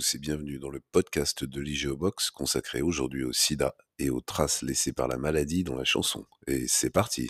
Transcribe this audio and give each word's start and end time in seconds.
tous 0.00 0.14
et 0.14 0.18
bienvenue 0.18 0.58
dans 0.58 0.70
le 0.70 0.80
podcast 0.92 1.44
de 1.44 1.60
l'IGEOBOX 1.60 2.30
consacré 2.30 2.80
aujourd'hui 2.80 3.22
au 3.22 3.34
sida 3.34 3.74
et 3.98 4.08
aux 4.08 4.22
traces 4.22 4.62
laissées 4.62 4.94
par 4.94 5.08
la 5.08 5.18
maladie 5.18 5.62
dans 5.62 5.74
la 5.74 5.84
chanson. 5.84 6.24
Et 6.46 6.66
c'est 6.68 6.88
parti 6.88 7.28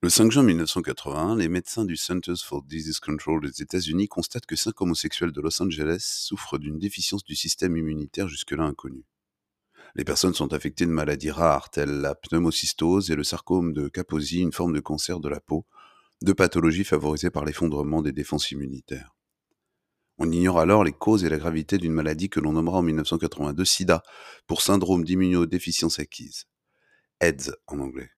Le 0.00 0.08
5 0.08 0.30
juin 0.30 0.42
1981, 0.42 1.36
les 1.36 1.48
médecins 1.48 1.84
du 1.84 1.98
Centers 1.98 2.42
for 2.42 2.62
Disease 2.62 2.98
Control 2.98 3.42
des 3.42 3.60
États-Unis 3.60 4.08
constatent 4.08 4.46
que 4.46 4.56
cinq 4.56 4.80
homosexuels 4.80 5.32
de 5.32 5.42
Los 5.42 5.62
Angeles 5.62 6.00
souffrent 6.00 6.56
d'une 6.56 6.78
déficience 6.78 7.24
du 7.24 7.34
système 7.34 7.76
immunitaire 7.76 8.28
jusque-là 8.28 8.64
inconnue. 8.64 9.04
Les 9.96 10.04
personnes 10.04 10.32
sont 10.32 10.54
affectées 10.54 10.86
de 10.86 10.92
maladies 10.92 11.30
rares 11.30 11.68
telles 11.68 12.00
la 12.00 12.14
pneumocystose 12.14 13.10
et 13.10 13.16
le 13.16 13.24
sarcome 13.24 13.74
de 13.74 13.88
Kaposi, 13.88 14.40
une 14.40 14.52
forme 14.52 14.72
de 14.72 14.80
cancer 14.80 15.20
de 15.20 15.28
la 15.28 15.40
peau, 15.40 15.66
deux 16.22 16.34
pathologies 16.34 16.84
favorisées 16.84 17.30
par 17.30 17.44
l'effondrement 17.44 18.00
des 18.00 18.12
défenses 18.12 18.50
immunitaires. 18.50 19.13
On 20.18 20.30
ignore 20.30 20.60
alors 20.60 20.84
les 20.84 20.92
causes 20.92 21.24
et 21.24 21.28
la 21.28 21.38
gravité 21.38 21.78
d'une 21.78 21.92
maladie 21.92 22.28
que 22.28 22.40
l'on 22.40 22.52
nommera 22.52 22.78
en 22.78 22.82
1982 22.82 23.64
SIDA, 23.64 24.02
pour 24.46 24.62
syndrome 24.62 25.04
d'immunodéficience 25.04 25.98
acquise. 25.98 26.44
AIDS 27.20 27.52
en 27.66 27.80
anglais. 27.80 28.10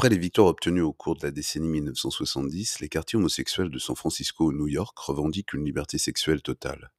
Après 0.00 0.08
les 0.08 0.16
victoires 0.16 0.46
obtenues 0.46 0.80
au 0.80 0.94
cours 0.94 1.14
de 1.14 1.26
la 1.26 1.30
décennie 1.30 1.68
1970, 1.68 2.80
les 2.80 2.88
quartiers 2.88 3.18
homosexuels 3.18 3.68
de 3.68 3.78
San 3.78 3.94
Francisco 3.94 4.46
ou 4.46 4.52
New 4.52 4.66
York 4.66 4.98
revendiquent 4.98 5.52
une 5.52 5.66
liberté 5.66 5.98
sexuelle 5.98 6.40
totale. 6.40 6.90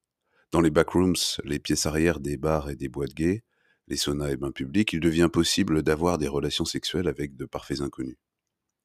Dans 0.52 0.60
les 0.60 0.70
backrooms, 0.70 1.16
les 1.42 1.58
pièces 1.58 1.86
arrière 1.86 2.20
des 2.20 2.36
bars 2.36 2.70
et 2.70 2.76
des 2.76 2.88
boîtes 2.88 3.14
gays, 3.14 3.42
les 3.88 3.96
saunas 3.96 4.30
et 4.30 4.36
bains 4.36 4.52
publics, 4.52 4.92
il 4.92 5.00
devient 5.00 5.28
possible 5.32 5.82
d'avoir 5.82 6.16
des 6.16 6.28
relations 6.28 6.64
sexuelles 6.64 7.08
avec 7.08 7.34
de 7.34 7.44
parfaits 7.44 7.80
inconnus. 7.80 8.18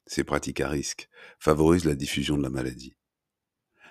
Ces 0.07 0.23
pratiques 0.23 0.61
à 0.61 0.69
risque 0.69 1.09
favorisent 1.37 1.85
la 1.85 1.93
diffusion 1.93 2.37
de 2.37 2.41
la 2.41 2.49
maladie. 2.49 2.95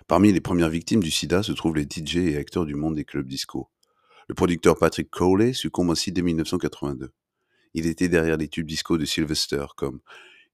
Parmi 0.08 0.32
les 0.32 0.40
premières 0.40 0.70
victimes 0.70 1.04
du 1.04 1.12
sida 1.12 1.44
se 1.44 1.52
trouvent 1.52 1.76
les 1.76 1.86
DJ 1.88 2.16
et 2.16 2.36
acteurs 2.36 2.66
du 2.66 2.74
monde 2.74 2.96
des 2.96 3.04
clubs 3.04 3.28
disco. 3.28 3.70
Le 4.26 4.34
producteur 4.34 4.76
Patrick 4.76 5.08
Cowley 5.08 5.52
succombe 5.52 5.92
ainsi 5.92 6.10
dès 6.10 6.22
1982. 6.22 7.12
Il 7.76 7.86
était 7.86 8.08
derrière 8.08 8.38
les 8.38 8.48
tubes 8.48 8.66
disco 8.66 8.96
de 8.96 9.04
Sylvester 9.04 9.66
comme 9.76 10.00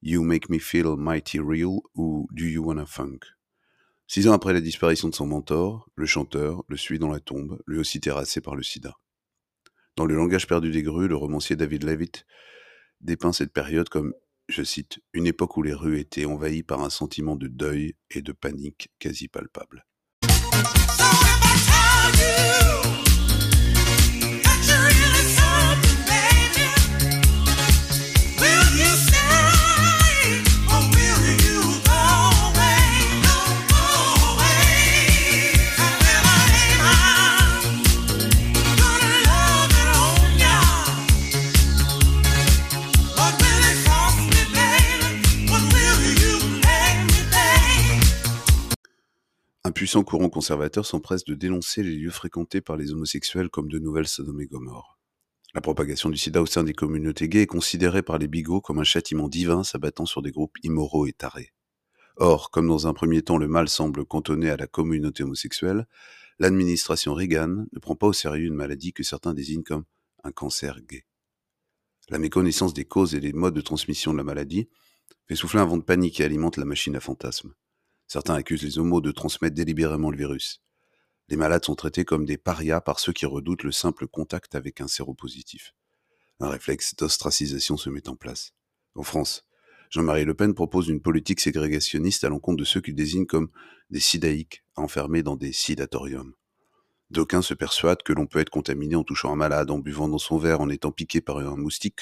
You 0.02 0.24
Make 0.24 0.48
Me 0.48 0.58
Feel 0.58 0.96
Mighty 0.98 1.38
Real 1.38 1.78
ou 1.94 2.26
Do 2.32 2.44
You 2.44 2.64
Wanna 2.64 2.84
Funk. 2.84 3.20
Six 4.08 4.26
ans 4.26 4.32
après 4.32 4.52
la 4.52 4.60
disparition 4.60 5.08
de 5.08 5.14
son 5.14 5.28
mentor, 5.28 5.88
le 5.94 6.04
chanteur 6.04 6.64
le 6.66 6.76
suit 6.76 6.98
dans 6.98 7.10
la 7.10 7.20
tombe, 7.20 7.62
lui 7.68 7.78
aussi 7.78 8.00
terrassé 8.00 8.40
par 8.40 8.56
le 8.56 8.64
sida. 8.64 8.96
Dans 9.94 10.04
le 10.04 10.16
langage 10.16 10.48
perdu 10.48 10.72
des 10.72 10.82
grues, 10.82 11.06
le 11.06 11.14
romancier 11.14 11.54
David 11.54 11.84
Levitt 11.84 12.26
dépeint 13.00 13.32
cette 13.32 13.52
période 13.52 13.88
comme, 13.88 14.14
je 14.48 14.64
cite, 14.64 14.98
une 15.12 15.28
époque 15.28 15.56
où 15.56 15.62
les 15.62 15.74
rues 15.74 16.00
étaient 16.00 16.24
envahies 16.24 16.64
par 16.64 16.82
un 16.82 16.90
sentiment 16.90 17.36
de 17.36 17.46
deuil 17.46 17.94
et 18.10 18.22
de 18.22 18.32
panique 18.32 18.88
quasi 18.98 19.28
palpable. 19.28 19.86
Puissant 49.92 50.04
courant 50.04 50.30
conservateur 50.30 50.86
s'empresse 50.86 51.22
de 51.22 51.34
dénoncer 51.34 51.82
les 51.82 51.94
lieux 51.94 52.10
fréquentés 52.10 52.62
par 52.62 52.78
les 52.78 52.92
homosexuels 52.92 53.50
comme 53.50 53.68
de 53.68 53.78
nouvelles 53.78 54.08
Sodome 54.08 54.40
et. 54.40 54.98
La 55.52 55.60
propagation 55.60 56.08
du 56.08 56.16
sida 56.16 56.40
au 56.40 56.46
sein 56.46 56.64
des 56.64 56.72
communautés 56.72 57.28
gays 57.28 57.42
est 57.42 57.46
considérée 57.46 58.00
par 58.00 58.16
les 58.16 58.26
bigots 58.26 58.62
comme 58.62 58.78
un 58.78 58.84
châtiment 58.84 59.28
divin 59.28 59.64
s'abattant 59.64 60.06
sur 60.06 60.22
des 60.22 60.30
groupes 60.30 60.56
immoraux 60.62 61.06
et 61.06 61.12
tarés. 61.12 61.52
Or, 62.16 62.50
comme 62.50 62.68
dans 62.68 62.86
un 62.86 62.94
premier 62.94 63.20
temps 63.20 63.36
le 63.36 63.48
mal 63.48 63.68
semble 63.68 64.06
cantonné 64.06 64.48
à 64.48 64.56
la 64.56 64.66
communauté 64.66 65.24
homosexuelle, 65.24 65.86
l'administration 66.38 67.12
Reagan 67.12 67.66
ne 67.70 67.78
prend 67.78 67.94
pas 67.94 68.06
au 68.06 68.14
sérieux 68.14 68.46
une 68.46 68.54
maladie 68.54 68.94
que 68.94 69.02
certains 69.02 69.34
désignent 69.34 69.62
comme 69.62 69.84
un 70.24 70.32
cancer 70.32 70.80
gay. 70.88 71.04
La 72.08 72.18
méconnaissance 72.18 72.72
des 72.72 72.86
causes 72.86 73.14
et 73.14 73.20
des 73.20 73.34
modes 73.34 73.52
de 73.52 73.60
transmission 73.60 74.12
de 74.12 74.16
la 74.16 74.24
maladie 74.24 74.70
fait 75.28 75.36
souffler 75.36 75.60
un 75.60 75.66
vent 75.66 75.76
de 75.76 75.82
panique 75.82 76.18
et 76.20 76.24
alimente 76.24 76.56
la 76.56 76.64
machine 76.64 76.96
à 76.96 77.00
fantasmes. 77.00 77.52
Certains 78.12 78.34
accusent 78.34 78.62
les 78.62 78.78
homos 78.78 79.00
de 79.00 79.10
transmettre 79.10 79.54
délibérément 79.54 80.10
le 80.10 80.18
virus. 80.18 80.60
Les 81.30 81.36
malades 81.38 81.64
sont 81.64 81.74
traités 81.74 82.04
comme 82.04 82.26
des 82.26 82.36
parias 82.36 82.82
par 82.82 83.00
ceux 83.00 83.14
qui 83.14 83.24
redoutent 83.24 83.62
le 83.62 83.72
simple 83.72 84.06
contact 84.06 84.54
avec 84.54 84.82
un 84.82 84.86
séropositif. 84.86 85.72
Un 86.38 86.50
réflexe 86.50 86.94
d'ostracisation 86.94 87.78
se 87.78 87.88
met 87.88 88.10
en 88.10 88.16
place. 88.16 88.52
En 88.96 89.02
France, 89.02 89.46
Jean-Marie 89.88 90.26
Le 90.26 90.34
Pen 90.34 90.52
propose 90.52 90.88
une 90.88 91.00
politique 91.00 91.40
ségrégationniste 91.40 92.22
à 92.24 92.28
l'encontre 92.28 92.58
de 92.58 92.64
ceux 92.64 92.82
qu'il 92.82 92.94
désigne 92.94 93.24
comme 93.24 93.48
des 93.88 94.00
sidaïques 94.00 94.62
enfermés 94.76 95.22
dans 95.22 95.36
des 95.36 95.54
sidatoriums. 95.54 96.34
D'aucuns 97.08 97.40
se 97.40 97.54
persuadent 97.54 98.02
que 98.02 98.12
l'on 98.12 98.26
peut 98.26 98.40
être 98.40 98.50
contaminé 98.50 98.94
en 98.94 99.04
touchant 99.04 99.32
un 99.32 99.36
malade, 99.36 99.70
en 99.70 99.78
buvant 99.78 100.08
dans 100.08 100.18
son 100.18 100.36
verre, 100.36 100.60
en 100.60 100.68
étant 100.68 100.92
piqué 100.92 101.22
par 101.22 101.38
un 101.38 101.56
moustique 101.56 102.00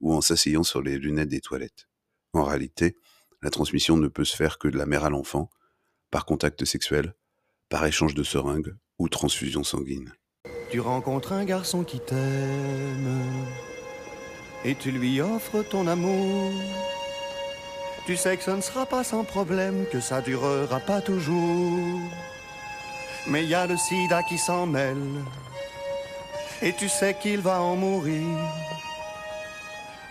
ou 0.00 0.14
en 0.14 0.22
s'asseyant 0.22 0.62
sur 0.62 0.80
les 0.80 0.96
lunettes 0.96 1.28
des 1.28 1.42
toilettes. 1.42 1.86
En 2.32 2.44
réalité, 2.44 2.96
la 3.42 3.50
transmission 3.50 3.96
ne 3.96 4.08
peut 4.08 4.24
se 4.24 4.36
faire 4.36 4.58
que 4.58 4.68
de 4.68 4.78
la 4.78 4.86
mère 4.86 5.04
à 5.04 5.10
l'enfant, 5.10 5.50
par 6.10 6.24
contact 6.24 6.64
sexuel, 6.64 7.14
par 7.68 7.84
échange 7.86 8.14
de 8.14 8.22
seringues 8.22 8.74
ou 8.98 9.08
transfusion 9.08 9.64
sanguine. 9.64 10.12
Tu 10.70 10.80
rencontres 10.80 11.32
un 11.32 11.44
garçon 11.44 11.84
qui 11.84 12.00
t'aime 12.00 13.46
et 14.64 14.74
tu 14.74 14.90
lui 14.90 15.20
offres 15.20 15.62
ton 15.62 15.86
amour. 15.86 16.52
Tu 18.06 18.16
sais 18.16 18.36
que 18.36 18.42
ce 18.42 18.50
ne 18.50 18.60
sera 18.60 18.86
pas 18.86 19.04
sans 19.04 19.24
problème, 19.24 19.86
que 19.90 20.00
ça 20.00 20.20
durera 20.20 20.80
pas 20.80 21.00
toujours. 21.00 22.00
Mais 23.26 23.44
il 23.44 23.50
y 23.50 23.54
a 23.54 23.66
le 23.66 23.76
sida 23.76 24.22
qui 24.22 24.38
s'en 24.38 24.66
mêle 24.66 25.24
et 26.62 26.72
tu 26.74 26.88
sais 26.88 27.14
qu'il 27.14 27.40
va 27.40 27.62
en 27.62 27.76
mourir. 27.76 28.26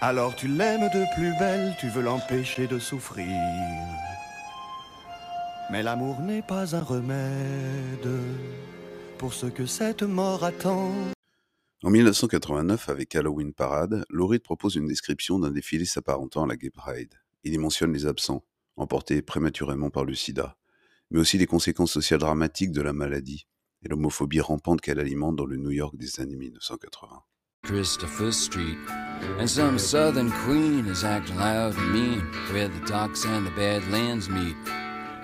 Alors 0.01 0.33
tu 0.33 0.47
l'aimes 0.47 0.89
de 0.93 1.13
plus 1.13 1.37
belle, 1.37 1.75
tu 1.77 1.89
veux 1.89 2.01
l'empêcher 2.01 2.67
de 2.67 2.79
souffrir. 2.79 3.27
Mais 5.69 5.83
l'amour 5.83 6.21
n'est 6.21 6.41
pas 6.41 6.73
un 6.73 6.81
remède 6.81 8.09
pour 9.17 9.33
ce 9.33 9.47
que 9.47 9.65
cette 9.65 10.03
mort 10.03 10.45
attend. 10.45 10.93
En 11.83 11.89
1989, 11.89 12.88
avec 12.88 13.13
Halloween 13.13 13.53
Parade, 13.53 14.05
Laurie 14.09 14.39
propose 14.39 14.75
une 14.75 14.88
description 14.88 15.38
d'un 15.38 15.51
défilé 15.51 15.83
s'apparentant 15.83 16.44
à 16.44 16.47
la 16.47 16.56
Gay 16.56 16.69
Pride. 16.69 17.13
Il 17.44 17.53
y 17.53 17.57
mentionne 17.57 17.91
les 17.91 18.06
absents, 18.06 18.45
emportés 18.77 19.21
prématurément 19.21 19.89
par 19.89 20.06
le 20.06 20.15
sida, 20.15 20.57
mais 21.12 21.19
aussi 21.19 21.38
les 21.38 21.45
conséquences 21.45 21.91
sociales 21.91 22.21
dramatiques 22.21 22.71
de 22.71 22.81
la 22.81 22.94
maladie 22.94 23.47
et 23.83 23.89
l'homophobie 23.89 24.39
rampante 24.39 24.79
qu'elle 24.79 25.00
alimente 25.00 25.35
dans 25.35 25.45
le 25.45 25.57
New 25.57 25.71
York 25.71 25.97
des 25.97 26.21
années 26.21 26.38
1980. 26.38 27.21
Christopher 27.69 28.31
Street. 28.31 28.80
And 29.38 29.48
some 29.48 29.77
southern 29.77 30.31
queen 30.31 30.88
is 30.88 31.04
acting 31.04 31.36
loud 31.36 31.77
and 31.77 31.94
mean 31.94 32.21
where 32.51 32.68
the 32.68 32.80
docks 32.88 33.25
and 33.25 33.45
the 33.45 33.51
badlands 33.51 34.27
meet. 34.27 34.56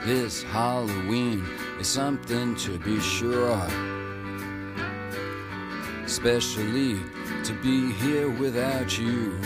This 0.04 0.44
Halloween 0.44 1.44
is 1.80 1.88
something 1.88 2.56
to 2.58 2.78
be 2.78 3.00
sure. 3.00 3.68
Especially 6.04 7.00
to 7.46 7.54
be 7.64 7.92
here 7.94 8.30
without 8.30 8.96
you. 8.96 9.40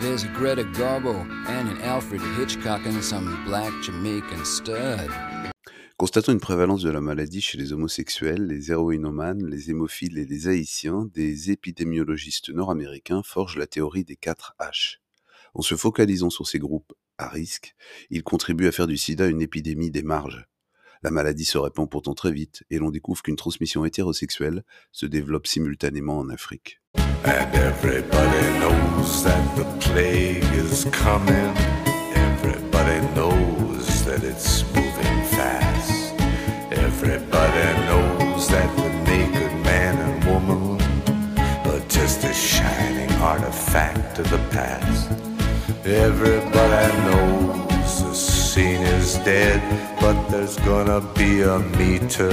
There's 0.00 0.24
a 0.24 0.28
Greta 0.34 0.64
Garbo 0.64 1.22
and 1.48 1.70
an 1.70 1.80
Alfred 1.80 2.20
Hitchcock 2.36 2.84
and 2.84 3.02
some 3.02 3.42
black 3.46 3.72
Jamaican 3.82 4.44
stud. 4.44 5.08
Constatant 5.96 6.32
une 6.32 6.40
prévalence 6.40 6.82
de 6.82 6.90
la 6.90 7.00
maladie 7.00 7.40
chez 7.40 7.56
les 7.56 7.72
homosexuels, 7.72 8.48
les 8.48 8.72
héroïnomanes, 8.72 9.46
les 9.46 9.70
hémophiles 9.70 10.18
et 10.18 10.24
les 10.24 10.48
haïtiens, 10.48 11.08
des 11.14 11.52
épidémiologistes 11.52 12.50
nord-américains 12.50 13.22
forgent 13.22 13.58
la 13.58 13.68
théorie 13.68 14.02
des 14.02 14.16
4 14.16 14.56
H. 14.58 14.96
En 15.54 15.62
se 15.62 15.76
focalisant 15.76 16.30
sur 16.30 16.48
ces 16.48 16.58
groupes 16.58 16.92
à 17.16 17.28
risque, 17.28 17.76
ils 18.10 18.24
contribuent 18.24 18.66
à 18.66 18.72
faire 18.72 18.88
du 18.88 18.96
sida 18.96 19.28
une 19.28 19.40
épidémie 19.40 19.92
des 19.92 20.02
marges. 20.02 20.48
La 21.04 21.12
maladie 21.12 21.44
se 21.44 21.58
répand 21.58 21.88
pourtant 21.88 22.14
très 22.14 22.32
vite 22.32 22.64
et 22.70 22.78
l'on 22.78 22.90
découvre 22.90 23.22
qu'une 23.22 23.36
transmission 23.36 23.84
hétérosexuelle 23.84 24.64
se 24.90 25.06
développe 25.06 25.46
simultanément 25.46 26.18
en 26.18 26.28
Afrique. 26.28 26.80
Everybody 37.04 37.68
knows 37.84 38.48
that 38.48 38.74
the 38.78 38.88
naked 39.04 39.52
man 39.62 39.94
and 39.98 40.24
woman 40.24 40.80
are 41.66 41.86
just 41.86 42.24
a 42.24 42.32
shining 42.32 43.12
artifact 43.20 44.20
of 44.20 44.30
the 44.30 44.38
past. 44.50 45.10
Everybody 45.84 46.96
knows 47.04 48.02
the 48.02 48.14
scene 48.14 48.80
is 48.80 49.18
dead, 49.18 49.60
but 50.00 50.16
there's 50.30 50.56
gonna 50.60 51.02
be 51.14 51.42
a 51.42 51.58
meter 51.76 52.32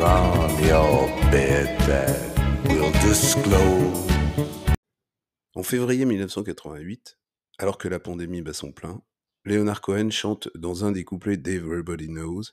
on 0.00 0.50
your 0.62 1.08
bed 1.32 1.76
that 1.88 2.22
will 2.68 2.92
disclose. 3.02 4.06
En 5.56 5.64
février 5.64 6.04
1988, 6.04 7.18
alors 7.58 7.76
que 7.76 7.88
la 7.88 7.98
pandémie 7.98 8.42
bat 8.42 8.52
son 8.52 8.70
plein, 8.70 9.02
Leonard 9.44 9.80
Cohen 9.80 10.10
chante 10.10 10.48
dans 10.54 10.84
un 10.84 10.92
des 10.92 11.02
couplets 11.02 11.36
d'Everybody 11.36 12.06
Knows 12.06 12.52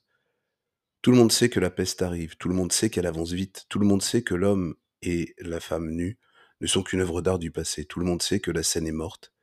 Tout 1.02 1.12
le 1.12 1.18
monde 1.18 1.32
sait 1.32 1.50
que 1.50 1.62
la 1.62 1.70
peste 1.70 2.02
arrive, 2.02 2.36
tout 2.36 2.50
le 2.50 2.56
monde 2.56 2.74
sait 2.74 2.90
qu'elle 2.90 3.06
avance 3.06 3.32
vite, 3.32 3.66
tout 3.70 3.80
le 3.80 3.88
monde 3.88 4.02
sait 4.02 4.22
que 4.22 4.36
l'homme 4.36 4.76
et 5.02 5.34
la 5.38 5.62
femme 5.62 5.92
nue 5.92 6.20
ne 6.60 6.68
sont 6.68 6.84
qu'une 6.84 7.00
œuvre 7.00 7.22
d'art 7.22 7.40
du 7.40 7.52
passé, 7.52 7.86
tout 7.86 8.02
le 8.02 8.06
monde 8.06 8.22
sait 8.22 8.42
que 8.42 8.52
la 8.52 8.64
scène 8.64 8.86
est 8.86 8.92
morte, 8.92 9.34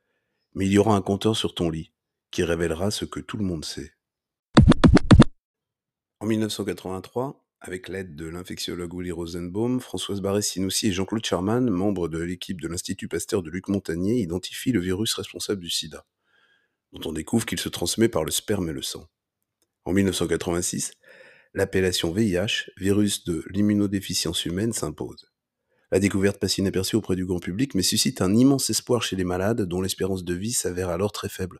mais 0.53 0.67
il 0.67 0.71
y 0.71 0.77
aura 0.77 0.95
un 0.95 1.01
compteur 1.01 1.35
sur 1.35 1.55
ton 1.55 1.71
lit 1.71 1.91
qui 2.29 2.43
révélera 2.43 2.91
ce 2.91 3.05
que 3.05 3.19
tout 3.19 3.37
le 3.37 3.43
monde 3.43 3.65
sait. 3.65 3.93
En 6.19 6.27
1983, 6.27 7.43
avec 7.59 7.87
l'aide 7.87 8.15
de 8.15 8.27
l'infectiologue 8.27 8.93
Willy 8.93 9.11
Rosenbaum, 9.11 9.79
Françoise 9.79 10.21
Barré-Sinoussi 10.21 10.89
et 10.89 10.91
Jean-Claude 10.91 11.25
Charman, 11.25 11.71
membres 11.71 12.07
de 12.07 12.19
l'équipe 12.19 12.61
de 12.61 12.67
l'Institut 12.67 13.07
Pasteur 13.07 13.41
de 13.41 13.49
Luc 13.49 13.67
Montagnier, 13.67 14.19
identifient 14.19 14.73
le 14.73 14.79
virus 14.79 15.15
responsable 15.15 15.61
du 15.61 15.71
sida, 15.71 16.05
dont 16.91 17.09
on 17.09 17.13
découvre 17.13 17.47
qu'il 17.47 17.59
se 17.59 17.69
transmet 17.69 18.09
par 18.09 18.25
le 18.25 18.31
sperme 18.31 18.69
et 18.69 18.73
le 18.73 18.83
sang. 18.83 19.09
En 19.85 19.93
1986, 19.93 20.91
l'appellation 21.53 22.11
VIH, 22.11 22.71
virus 22.77 23.23
de 23.25 23.43
l'immunodéficience 23.49 24.45
humaine, 24.45 24.73
s'impose. 24.73 25.31
La 25.91 25.99
découverte 25.99 26.39
passe 26.39 26.57
inaperçue 26.57 26.97
auprès 26.97 27.15
du 27.15 27.25
grand 27.25 27.39
public, 27.39 27.73
mais 27.73 27.81
suscite 27.81 28.21
un 28.21 28.35
immense 28.35 28.69
espoir 28.69 29.03
chez 29.03 29.15
les 29.15 29.23
malades, 29.23 29.61
dont 29.61 29.81
l'espérance 29.81 30.25
de 30.25 30.33
vie 30.33 30.51
s'avère 30.51 30.89
alors 30.89 31.13
très 31.13 31.29
faible, 31.29 31.59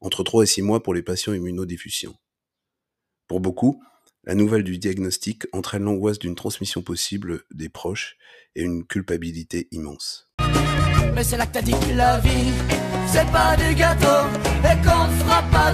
entre 0.00 0.22
3 0.22 0.44
et 0.44 0.46
6 0.46 0.62
mois 0.62 0.82
pour 0.82 0.94
les 0.94 1.02
patients 1.02 1.34
immunodéficients. 1.34 2.14
Pour 3.26 3.40
beaucoup, 3.40 3.82
la 4.24 4.34
nouvelle 4.34 4.62
du 4.62 4.78
diagnostic 4.78 5.46
entraîne 5.52 5.82
l'angoisse 5.82 6.18
d'une 6.18 6.34
transmission 6.36 6.82
possible 6.82 7.42
des 7.52 7.68
proches 7.68 8.16
et 8.54 8.62
une 8.62 8.86
culpabilité 8.86 9.68
immense. 9.72 10.28
Mais 11.14 11.24
c'est 11.24 11.36
là 11.36 11.46
que 11.46 11.52
t'as 11.54 11.62
dit 11.62 11.72
que 11.72 11.96
la 11.96 12.20
vie, 12.20 12.52
c'est 13.08 13.30
pas 13.32 13.56
du 13.56 13.74
gâteau, 13.74 14.28
et 14.64 14.76
qu'on 14.82 15.08
fera 15.18 15.42
pas 15.50 15.72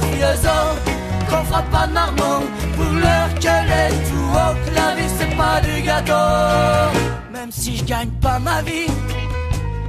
qu'on 1.33 1.71
pas 1.71 1.87
de 1.87 1.93
marmot, 1.93 2.47
pour 2.77 2.93
l'heure 2.93 3.33
qu'elle 3.41 3.71
est 3.71 3.95
tout 4.09 4.29
haut, 4.37 4.55
la 4.75 4.95
vie 4.97 5.11
c'est 5.19 5.37
pas 5.37 5.61
du 5.61 5.83
gâteau. 5.83 6.99
Même 7.33 7.51
si 7.51 7.77
je 7.77 7.85
gagne 7.85 8.11
pas 8.21 8.39
ma 8.39 8.63
vie, 8.63 8.91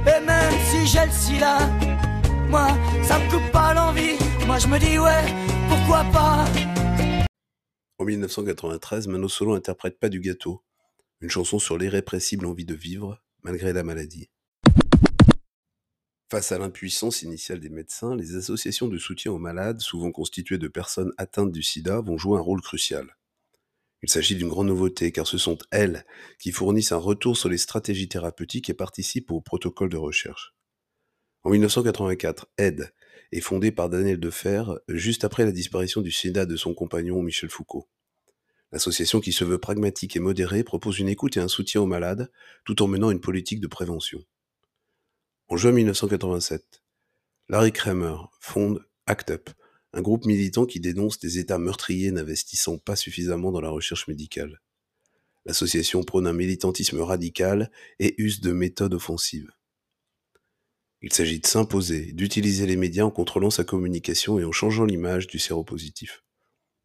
et 0.06 0.20
même 0.24 0.54
si 0.70 0.86
j'ai 0.86 1.04
le 1.04 1.12
sida, 1.12 1.58
moi 2.48 2.68
ça 3.02 3.18
me 3.18 3.30
coupe 3.30 3.50
pas 3.52 3.74
l'envie, 3.74 4.16
moi 4.46 4.58
je 4.58 4.66
me 4.68 4.78
dis 4.78 4.98
ouais, 4.98 5.24
pourquoi 5.68 6.04
pas? 6.12 6.44
En 7.98 8.04
1993, 8.04 9.06
Mano 9.06 9.28
Solo 9.28 9.54
interprète 9.54 9.98
Pas 10.00 10.08
du 10.08 10.20
gâteau, 10.20 10.62
une 11.20 11.30
chanson 11.30 11.58
sur 11.58 11.78
l'irrépressible 11.78 12.46
envie 12.46 12.64
de 12.64 12.74
vivre 12.74 13.18
malgré 13.42 13.72
la 13.72 13.82
maladie. 13.82 14.28
Face 16.30 16.52
à 16.52 16.58
l'impuissance 16.58 17.22
initiale 17.22 17.60
des 17.60 17.68
médecins, 17.68 18.16
les 18.16 18.34
associations 18.36 18.88
de 18.88 18.98
soutien 18.98 19.30
aux 19.32 19.38
malades, 19.38 19.80
souvent 19.80 20.10
constituées 20.10 20.58
de 20.58 20.68
personnes 20.68 21.12
atteintes 21.18 21.52
du 21.52 21.62
sida, 21.62 22.00
vont 22.00 22.16
jouer 22.16 22.38
un 22.38 22.42
rôle 22.42 22.62
crucial. 22.62 23.16
Il 24.02 24.08
s'agit 24.08 24.34
d'une 24.34 24.48
grande 24.48 24.68
nouveauté 24.68 25.12
car 25.12 25.26
ce 25.26 25.38
sont 25.38 25.58
elles 25.70 26.04
qui 26.38 26.50
fournissent 26.50 26.92
un 26.92 26.98
retour 26.98 27.36
sur 27.36 27.48
les 27.48 27.58
stratégies 27.58 28.08
thérapeutiques 28.08 28.70
et 28.70 28.74
participent 28.74 29.30
au 29.30 29.40
protocole 29.40 29.90
de 29.90 29.96
recherche. 29.96 30.54
En 31.42 31.50
1984, 31.50 32.46
AIDE 32.58 32.92
est 33.32 33.40
fondée 33.40 33.70
par 33.70 33.90
Daniel 33.90 34.18
Defer 34.18 34.64
juste 34.88 35.24
après 35.24 35.44
la 35.44 35.52
disparition 35.52 36.00
du 36.00 36.10
sida 36.10 36.46
de 36.46 36.56
son 36.56 36.74
compagnon 36.74 37.22
Michel 37.22 37.50
Foucault. 37.50 37.88
L'association 38.72 39.20
qui 39.20 39.32
se 39.32 39.44
veut 39.44 39.58
pragmatique 39.58 40.16
et 40.16 40.20
modérée 40.20 40.64
propose 40.64 40.98
une 40.98 41.08
écoute 41.08 41.36
et 41.36 41.40
un 41.40 41.48
soutien 41.48 41.80
aux 41.80 41.86
malades 41.86 42.30
tout 42.64 42.82
en 42.82 42.86
menant 42.86 43.10
une 43.10 43.20
politique 43.20 43.60
de 43.60 43.66
prévention. 43.66 44.24
En 45.48 45.56
juin 45.56 45.72
1987, 45.72 46.82
Larry 47.48 47.72
Kramer 47.72 48.16
fonde 48.40 48.84
ACT 49.06 49.30
UP, 49.30 49.50
un 49.92 50.00
groupe 50.00 50.24
militant 50.24 50.64
qui 50.64 50.80
dénonce 50.80 51.18
des 51.18 51.38
États 51.38 51.58
meurtriers 51.58 52.10
n'investissant 52.10 52.78
pas 52.78 52.96
suffisamment 52.96 53.52
dans 53.52 53.60
la 53.60 53.68
recherche 53.70 54.08
médicale. 54.08 54.62
L'association 55.44 56.02
prône 56.02 56.26
un 56.26 56.32
militantisme 56.32 57.00
radical 57.00 57.70
et 57.98 58.14
use 58.16 58.40
de 58.40 58.52
méthodes 58.52 58.94
offensives. 58.94 59.50
Il 61.02 61.12
s'agit 61.12 61.38
de 61.38 61.46
s'imposer, 61.46 62.12
d'utiliser 62.12 62.66
les 62.66 62.76
médias 62.76 63.04
en 63.04 63.10
contrôlant 63.10 63.50
sa 63.50 63.62
communication 63.62 64.38
et 64.38 64.44
en 64.44 64.52
changeant 64.52 64.86
l'image 64.86 65.26
du 65.26 65.38
séropositif. 65.38 66.24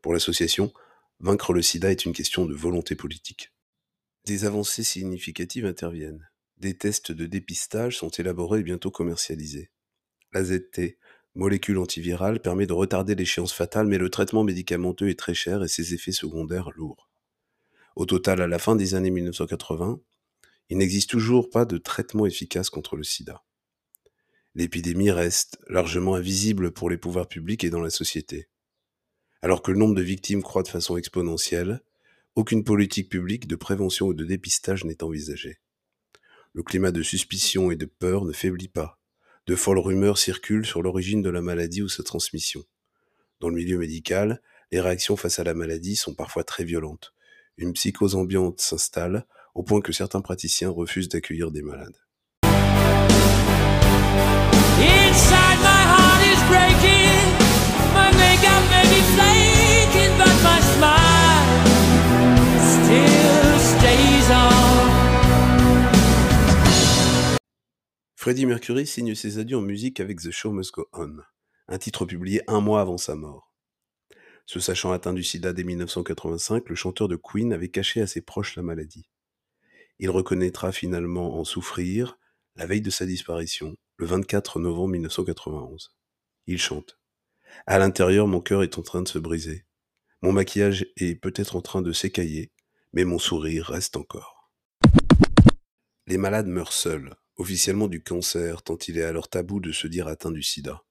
Pour 0.02 0.12
l'association, 0.12 0.74
vaincre 1.22 1.54
le 1.54 1.62
sida 1.62 1.90
est 1.90 2.04
une 2.04 2.14
question 2.14 2.46
de 2.46 2.54
volonté 2.54 2.96
politique. 2.96 3.54
Des 4.26 4.44
avancées 4.44 4.84
significatives 4.84 5.66
interviennent. 5.66 6.29
Des 6.60 6.78
tests 6.78 7.14
de 7.14 7.26
dépistage 7.26 7.98
sont 7.98 8.10
élaborés 8.10 8.60
et 8.60 8.64
bientôt 8.64 8.92
commercialisés. 8.92 9.72
L'AZT, 10.34 10.98
molécule 11.34 11.78
antivirale, 11.78 12.42
permet 12.42 12.68
de 12.68 12.74
retarder 12.74 13.16
l'échéance 13.16 13.54
fatale, 13.54 13.88
mais 13.88 13.98
le 13.98 14.10
traitement 14.10 14.44
médicamenteux 14.44 15.08
est 15.08 15.18
très 15.18 15.34
cher 15.34 15.64
et 15.64 15.70
ses 15.70 15.94
effets 15.94 16.12
secondaires 16.12 16.72
lourds. 16.76 17.10
Au 17.96 18.06
total, 18.06 18.42
à 18.42 18.48
la 18.48 18.60
fin 18.60 18.76
des 18.76 18.94
années 18.94 19.10
1980, 19.10 20.02
il 20.68 20.78
n'existe 20.78 21.10
toujours 21.10 21.50
pas 21.50 21.64
de 21.64 21.78
traitement 21.78 22.26
efficace 22.26 22.70
contre 22.70 22.98
le 22.98 23.04
sida. 23.04 23.44
L'épidémie 24.54 25.12
reste 25.12 25.60
largement 25.70 26.16
invisible 26.16 26.74
pour 26.74 26.90
les 26.90 26.98
pouvoirs 26.98 27.30
publics 27.30 27.64
et 27.64 27.70
dans 27.70 27.80
la 27.80 27.90
société. 27.90 28.50
Alors 29.42 29.62
que 29.62 29.72
le 29.72 29.78
nombre 29.78 29.96
de 29.96 30.02
victimes 30.02 30.44
croît 30.44 30.64
de 30.64 30.68
façon 30.68 30.98
exponentielle, 30.98 31.82
aucune 32.36 32.66
politique 32.66 33.10
publique 33.10 33.48
de 33.48 33.56
prévention 33.56 34.08
ou 34.08 34.14
de 34.14 34.26
dépistage 34.26 34.84
n'est 34.84 35.04
envisagée. 35.04 35.60
Le 36.60 36.64
climat 36.64 36.92
de 36.92 37.02
suspicion 37.02 37.72
et 37.72 37.78
de 37.78 37.86
peur 37.86 38.26
ne 38.26 38.34
faiblit 38.34 38.68
pas. 38.68 39.00
De 39.48 39.56
folles 39.56 39.80
rumeurs 39.80 40.18
circulent 40.18 40.66
sur 40.66 40.82
l'origine 40.82 41.22
de 41.22 41.30
la 41.30 41.42
maladie 41.42 41.82
ou 41.82 41.88
sa 41.88 42.04
transmission. 42.04 42.66
Dans 43.40 43.48
le 43.48 43.56
milieu 43.56 43.78
médical, 43.78 44.42
les 44.70 44.82
réactions 44.82 45.16
face 45.16 45.40
à 45.40 45.46
la 45.46 45.54
maladie 45.54 45.96
sont 45.96 46.14
parfois 46.14 46.44
très 46.44 46.66
violentes. 46.66 47.14
Une 47.56 47.72
psychose 47.72 48.16
ambiante 48.16 48.60
s'installe 48.60 49.26
au 49.56 49.64
point 49.64 49.80
que 49.80 49.94
certains 49.94 50.20
praticiens 50.20 50.70
refusent 50.70 51.08
d'accueillir 51.08 51.50
des 51.50 51.62
malades. 51.62 51.96
Freddie 68.30 68.46
Mercury 68.46 68.86
signe 68.86 69.16
ses 69.16 69.40
adieux 69.40 69.58
en 69.58 69.62
musique 69.62 70.00
avec 70.00 70.20
The 70.20 70.30
Show 70.30 70.52
Must 70.52 70.72
Go 70.72 70.88
On, 70.94 71.18
un 71.68 71.78
titre 71.80 72.06
publié 72.06 72.44
un 72.46 72.62
mois 72.62 72.80
avant 72.80 73.00
sa 73.00 73.16
mort. 73.16 73.56
Se 74.46 74.60
sachant 74.60 74.92
atteint 74.92 75.16
du 75.16 75.24
sida 75.24 75.52
dès 75.52 75.64
1985, 75.64 76.70
le 76.70 76.76
chanteur 76.76 77.08
de 77.08 77.16
Queen 77.16 77.52
avait 77.52 77.70
caché 77.70 78.02
à 78.02 78.06
ses 78.06 78.22
proches 78.22 78.56
la 78.56 78.62
maladie. 78.62 79.10
Il 79.98 80.12
reconnaîtra 80.12 80.72
finalement 80.72 81.40
en 81.40 81.44
souffrir 81.44 82.20
la 82.56 82.68
veille 82.68 82.84
de 82.84 82.92
sa 82.92 83.08
disparition, 83.08 83.76
le 83.98 84.06
24 84.06 84.60
novembre 84.60 84.90
1991. 84.90 85.96
Il 86.46 86.60
chante. 86.60 87.00
À 87.66 87.80
l'intérieur, 87.80 88.28
mon 88.28 88.42
cœur 88.42 88.62
est 88.62 88.78
en 88.78 88.84
train 88.84 89.02
de 89.02 89.08
se 89.08 89.18
briser. 89.18 89.66
Mon 90.22 90.34
maquillage 90.34 90.86
est 90.98 91.16
peut-être 91.16 91.56
en 91.56 91.62
train 91.62 91.82
de 91.82 91.92
s'écailler, 91.92 92.52
mais 92.94 93.06
mon 93.06 93.18
sourire 93.18 93.66
reste 93.66 93.98
encore. 93.98 94.52
Les 96.06 96.20
malades 96.20 96.46
meurent 96.46 96.74
seuls, 96.74 97.16
officiellement 97.40 97.88
du 97.88 98.04
cancer, 98.04 98.62
tant 98.62 98.78
il 98.88 98.98
est 98.98 99.04
alors 99.04 99.30
tabou 99.30 99.62
de 99.62 99.72
se 99.72 99.88
dire 99.88 100.08
atteint 100.08 100.32
du 100.32 100.44
sida. 100.44 100.84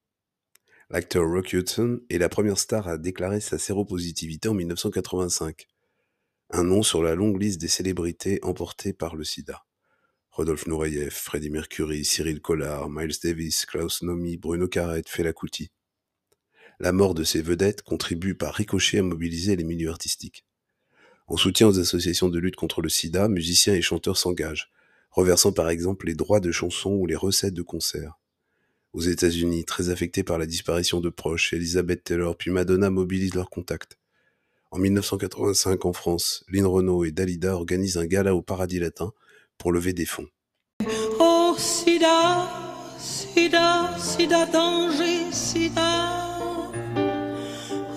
L'acteur 0.88 1.28
Rock 1.28 1.52
Hudson 1.52 2.00
est 2.08 2.16
la 2.16 2.30
première 2.30 2.58
star 2.58 2.88
à 2.88 2.96
déclarer 2.96 3.40
sa 3.40 3.58
séropositivité 3.58 4.48
en 4.48 4.54
1985, 4.54 5.66
un 6.50 6.64
nom 6.64 6.82
sur 6.82 7.02
la 7.02 7.14
longue 7.14 7.40
liste 7.40 7.60
des 7.60 7.68
célébrités 7.68 8.40
emportées 8.42 8.94
par 8.94 9.14
le 9.14 9.24
sida. 9.24 9.66
Rodolphe 10.30 10.66
Nureyev, 10.66 11.10
Freddie 11.10 11.50
Mercury, 11.50 12.06
Cyril 12.06 12.40
Collard, 12.40 12.88
Miles 12.88 13.18
Davis, 13.22 13.66
Klaus 13.66 14.02
Nomi, 14.02 14.38
Bruno 14.38 14.68
Carrette, 14.68 15.10
Fela 15.10 15.34
Kuti. 15.34 15.70
La 16.80 16.92
mort 16.92 17.12
de 17.12 17.24
ces 17.24 17.42
vedettes 17.42 17.82
contribue 17.82 18.34
par 18.34 18.54
ricochet 18.54 19.00
à 19.00 19.02
mobiliser 19.02 19.54
les 19.56 19.64
milieux 19.64 19.90
artistiques. 19.90 20.46
En 21.26 21.36
soutien 21.36 21.68
aux 21.68 21.78
associations 21.78 22.30
de 22.30 22.38
lutte 22.38 22.56
contre 22.56 22.80
le 22.80 22.88
sida, 22.88 23.28
musiciens 23.28 23.74
et 23.74 23.82
chanteurs 23.82 24.16
s'engagent, 24.16 24.70
reversant 25.18 25.50
par 25.50 25.68
exemple 25.68 26.06
les 26.06 26.14
droits 26.14 26.38
de 26.38 26.52
chansons 26.52 26.92
ou 26.92 27.04
les 27.04 27.16
recettes 27.16 27.54
de 27.54 27.62
concerts. 27.62 28.20
Aux 28.92 29.00
États-Unis, 29.00 29.64
très 29.64 29.88
affectés 29.88 30.22
par 30.22 30.38
la 30.38 30.46
disparition 30.46 31.00
de 31.00 31.08
proches, 31.08 31.52
Elizabeth 31.52 32.04
Taylor 32.04 32.36
puis 32.36 32.52
Madonna 32.52 32.88
mobilisent 32.88 33.34
leurs 33.34 33.50
contacts. 33.50 33.98
En 34.70 34.78
1985, 34.78 35.84
en 35.86 35.92
France, 35.92 36.44
Lynn 36.48 36.66
Renault 36.66 37.04
et 37.04 37.10
Dalida 37.10 37.56
organisent 37.56 37.98
un 37.98 38.06
gala 38.06 38.36
au 38.36 38.42
Paradis 38.42 38.78
Latin 38.78 39.12
pour 39.58 39.72
lever 39.72 39.92
des 39.92 40.06
fonds. 40.06 40.28
Oh, 41.18 41.56
sida, 41.58 42.48
sida, 43.00 43.98
sida, 43.98 44.46
danger, 44.46 45.32
sida. 45.32 46.30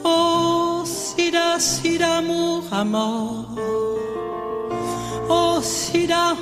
Oh, 0.03 0.83
sida, 0.87 1.59
sida, 1.59 2.17
amour 2.17 2.67
à 2.71 2.83
mort. 2.83 3.59
Oh, 5.29 5.59
sida, 5.61 6.35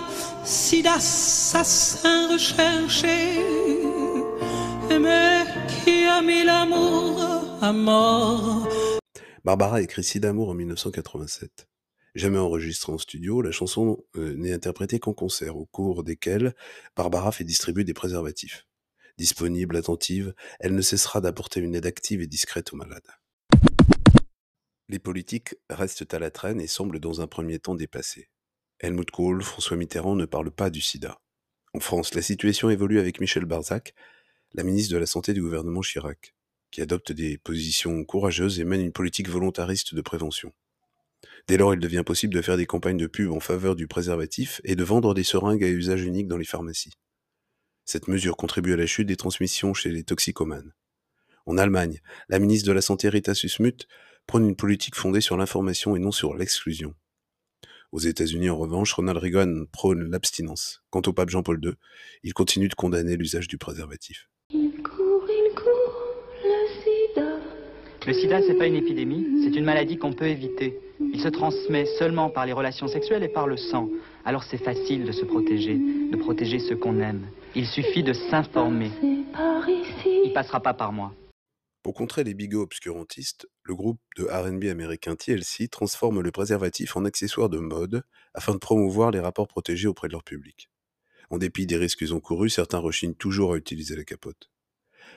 sida, 0.49 0.95
assassin 0.95 2.33
recherché. 2.33 3.37
Barbara 9.43 9.81
écrit 9.81 10.03
Si 10.03 10.19
d'amour 10.19 10.49
en 10.49 10.53
1987. 10.55 11.67
Jamais 12.15 12.39
enregistrée 12.39 12.91
en 12.91 12.97
studio, 12.97 13.41
la 13.41 13.51
chanson 13.51 14.03
euh, 14.15 14.33
n'est 14.35 14.53
interprétée 14.53 14.99
qu'en 14.99 15.13
concert, 15.13 15.55
au 15.55 15.65
cours 15.67 16.03
desquels 16.03 16.55
Barbara 16.95 17.31
fait 17.31 17.43
distribuer 17.43 17.83
des 17.83 17.93
préservatifs. 17.93 18.65
Disponible, 19.17 19.77
attentive, 19.77 20.33
elle 20.59 20.73
ne 20.73 20.81
cessera 20.81 21.21
d'apporter 21.21 21.59
une 21.59 21.75
aide 21.75 21.85
active 21.85 22.21
et 22.21 22.27
discrète 22.27 22.73
aux 22.73 22.77
malades. 22.77 23.11
Les 24.87 24.99
politiques 24.99 25.55
restent 25.69 26.11
à 26.13 26.19
la 26.19 26.31
traîne 26.31 26.59
et 26.59 26.67
semblent 26.67 26.99
dans 26.99 27.21
un 27.21 27.27
premier 27.27 27.59
temps 27.59 27.75
dépassés. 27.75 28.28
Helmut 28.79 29.11
Kohl, 29.11 29.43
François 29.43 29.75
Mitterrand 29.75 30.15
ne 30.15 30.25
parlent 30.25 30.51
pas 30.51 30.69
du 30.69 30.81
sida. 30.81 31.19
En 31.73 31.79
France, 31.79 32.13
la 32.13 32.21
situation 32.21 32.69
évolue 32.69 32.99
avec 32.99 33.19
Michel 33.19 33.45
Barzac, 33.45 33.93
la 34.53 34.63
ministre 34.63 34.93
de 34.93 34.97
la 34.97 35.05
Santé 35.05 35.33
du 35.33 35.41
gouvernement 35.41 35.81
Chirac, 35.81 36.33
qui 36.71 36.81
adopte 36.81 37.11
des 37.11 37.37
positions 37.37 38.03
courageuses 38.05 38.59
et 38.59 38.63
mène 38.63 38.81
une 38.81 38.91
politique 38.91 39.29
volontariste 39.29 39.93
de 39.93 40.01
prévention. 40.01 40.53
Dès 41.47 41.57
lors, 41.57 41.73
il 41.73 41.79
devient 41.79 42.03
possible 42.05 42.33
de 42.33 42.41
faire 42.41 42.57
des 42.57 42.65
campagnes 42.65 42.97
de 42.97 43.07
pub 43.07 43.31
en 43.31 43.39
faveur 43.39 43.75
du 43.75 43.87
préservatif 43.87 44.61
et 44.63 44.75
de 44.75 44.83
vendre 44.83 45.13
des 45.13 45.23
seringues 45.23 45.63
à 45.63 45.67
usage 45.67 46.03
unique 46.03 46.27
dans 46.27 46.37
les 46.37 46.45
pharmacies. 46.45 46.93
Cette 47.85 48.07
mesure 48.07 48.37
contribue 48.37 48.73
à 48.73 48.77
la 48.77 48.85
chute 48.85 49.07
des 49.07 49.17
transmissions 49.17 49.73
chez 49.73 49.89
les 49.89 50.03
toxicomanes. 50.03 50.73
En 51.45 51.57
Allemagne, 51.57 51.99
la 52.29 52.39
ministre 52.39 52.67
de 52.67 52.73
la 52.73 52.81
Santé 52.81 53.09
Rita 53.09 53.33
Susmuth 53.33 53.87
prône 54.27 54.47
une 54.47 54.55
politique 54.55 54.95
fondée 54.95 55.21
sur 55.21 55.37
l'information 55.37 55.95
et 55.95 55.99
non 55.99 56.11
sur 56.11 56.35
l'exclusion. 56.35 56.93
Aux 57.91 57.99
États-Unis, 57.99 58.51
en 58.51 58.57
revanche, 58.57 58.93
Ronald 58.93 59.17
Reagan 59.17 59.63
prône 59.71 60.11
l'abstinence. 60.11 60.83
Quant 60.91 61.01
au 61.07 61.13
pape 61.13 61.29
Jean-Paul 61.29 61.59
II, 61.63 61.71
il 62.23 62.35
continue 62.35 62.67
de 62.67 62.75
condamner 62.75 63.17
l'usage 63.17 63.47
du 63.47 63.57
préservatif. 63.57 64.29
Il 64.53 64.73
court, 64.83 65.25
il 65.27 65.55
court, 65.55 66.03
le 66.43 66.83
sida. 66.83 67.31
Le 68.05 68.13
sida, 68.13 68.41
c'est 68.45 68.59
pas 68.59 68.67
une 68.67 68.75
épidémie, 68.75 69.25
c'est 69.43 69.57
une 69.57 69.65
maladie 69.65 69.97
qu'on 69.97 70.13
peut 70.13 70.27
éviter. 70.27 70.79
Il 70.99 71.19
se 71.19 71.29
transmet 71.29 71.85
seulement 71.97 72.29
par 72.29 72.45
les 72.45 72.53
relations 72.53 72.87
sexuelles 72.87 73.23
et 73.23 73.27
par 73.27 73.47
le 73.47 73.57
sang. 73.57 73.89
Alors 74.23 74.43
c'est 74.43 74.63
facile 74.63 75.05
de 75.05 75.11
se 75.11 75.25
protéger, 75.25 75.75
de 76.11 76.17
protéger 76.17 76.59
ceux 76.59 76.75
qu'on 76.75 76.99
aime. 76.99 77.25
Il 77.55 77.65
suffit 77.65 78.03
de 78.03 78.13
s'informer. 78.13 78.91
C'est 79.01 79.31
par 79.33 79.67
ici. 79.67 80.21
Il 80.25 80.31
passera 80.33 80.59
pas 80.59 80.75
par 80.75 80.93
moi. 80.93 81.11
Pour 81.89 81.95
contrer 81.95 82.23
les 82.23 82.35
bigots 82.35 82.61
obscurantistes, 82.61 83.49
le 83.63 83.73
groupe 83.73 83.99
de 84.15 84.25
RB 84.25 84.65
américain 84.65 85.15
TLC 85.15 85.67
transforme 85.69 86.21
le 86.21 86.31
préservatif 86.31 86.95
en 86.95 87.03
accessoire 87.03 87.49
de 87.49 87.57
mode 87.57 88.03
afin 88.35 88.53
de 88.53 88.59
promouvoir 88.59 89.09
les 89.09 89.19
rapports 89.19 89.47
protégés 89.47 89.87
auprès 89.87 90.07
de 90.07 90.11
leur 90.11 90.23
public. 90.23 90.69
En 91.31 91.39
dépit 91.39 91.65
des 91.65 91.77
risques 91.77 92.05
encourus, 92.11 92.51
certains 92.51 92.77
rechignent 92.77 93.15
toujours 93.15 93.53
à 93.53 93.57
utiliser 93.57 93.95
la 93.95 94.03
capote. 94.03 94.51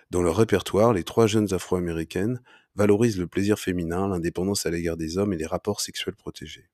Dans 0.08 0.22
leur 0.22 0.34
répertoire, 0.34 0.94
les 0.94 1.04
trois 1.04 1.26
jeunes 1.26 1.52
afro-américaines 1.52 2.40
valorisent 2.74 3.18
le 3.18 3.26
plaisir 3.26 3.58
féminin, 3.58 4.08
l'indépendance 4.08 4.64
à 4.64 4.70
l'égard 4.70 4.96
des 4.96 5.18
hommes 5.18 5.34
et 5.34 5.36
les 5.36 5.44
rapports 5.44 5.82
sexuels 5.82 6.16
protégés. 6.16 6.70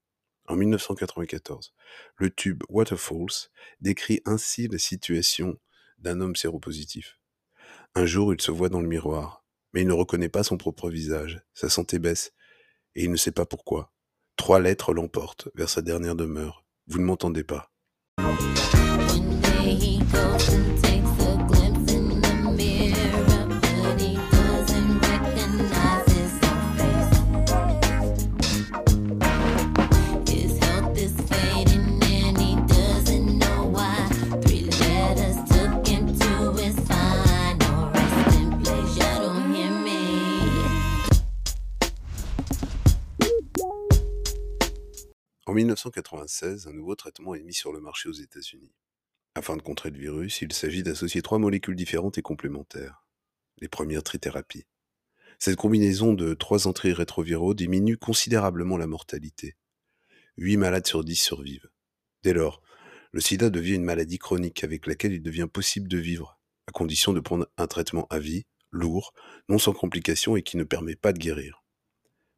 En 0.46 0.54
1994, 0.54 1.74
le 2.18 2.30
tube 2.30 2.62
Waterfalls 2.68 3.50
décrit 3.80 4.20
ainsi 4.26 4.68
la 4.68 4.78
situation 4.78 5.58
d'un 5.98 6.20
homme 6.20 6.36
séropositif. 6.36 7.18
Un 7.96 8.06
jour, 8.06 8.32
il 8.32 8.40
se 8.40 8.52
voit 8.52 8.68
dans 8.68 8.80
le 8.80 8.86
miroir, 8.86 9.44
il 9.80 9.86
ne 9.86 9.92
reconnaît 9.92 10.28
pas 10.28 10.42
son 10.42 10.56
propre 10.56 10.90
visage, 10.90 11.40
sa 11.54 11.68
santé 11.68 11.98
baisse, 11.98 12.32
et 12.94 13.04
il 13.04 13.10
ne 13.10 13.16
sait 13.16 13.32
pas 13.32 13.46
pourquoi. 13.46 13.92
Trois 14.36 14.60
lettres 14.60 14.92
l'emportent 14.92 15.48
vers 15.54 15.68
sa 15.68 15.82
dernière 15.82 16.16
demeure. 16.16 16.64
Vous 16.86 16.98
ne 16.98 17.04
m'entendez 17.04 17.44
pas. 17.44 17.70
1996, 45.58 46.68
un 46.68 46.72
nouveau 46.72 46.94
traitement 46.94 47.34
est 47.34 47.42
mis 47.42 47.52
sur 47.52 47.72
le 47.72 47.80
marché 47.80 48.08
aux 48.08 48.12
États-Unis. 48.12 48.72
Afin 49.34 49.56
de 49.56 49.62
contrer 49.62 49.90
le 49.90 49.98
virus, 49.98 50.40
il 50.40 50.52
s'agit 50.52 50.84
d'associer 50.84 51.20
trois 51.20 51.40
molécules 51.40 51.74
différentes 51.74 52.16
et 52.16 52.22
complémentaires. 52.22 53.04
Les 53.60 53.66
premières 53.66 54.04
trithérapies. 54.04 54.66
Cette 55.40 55.56
combinaison 55.56 56.14
de 56.14 56.34
trois 56.34 56.68
antirétroviraux 56.68 57.54
diminue 57.54 57.96
considérablement 57.96 58.76
la 58.76 58.86
mortalité. 58.86 59.56
8 60.36 60.58
malades 60.58 60.86
sur 60.86 61.02
10 61.02 61.16
survivent. 61.16 61.68
Dès 62.22 62.34
lors, 62.34 62.62
le 63.10 63.20
sida 63.20 63.50
devient 63.50 63.74
une 63.74 63.84
maladie 63.84 64.18
chronique 64.18 64.62
avec 64.62 64.86
laquelle 64.86 65.12
il 65.12 65.22
devient 65.22 65.48
possible 65.52 65.88
de 65.88 65.98
vivre, 65.98 66.38
à 66.68 66.70
condition 66.70 67.12
de 67.12 67.20
prendre 67.20 67.48
un 67.56 67.66
traitement 67.66 68.06
à 68.10 68.20
vie, 68.20 68.46
lourd, 68.70 69.12
non 69.48 69.58
sans 69.58 69.72
complications 69.72 70.36
et 70.36 70.42
qui 70.42 70.56
ne 70.56 70.62
permet 70.62 70.94
pas 70.94 71.12
de 71.12 71.18
guérir. 71.18 71.64